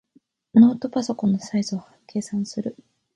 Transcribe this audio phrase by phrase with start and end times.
[0.55, 2.75] ノートパソコンのサイズを計測する。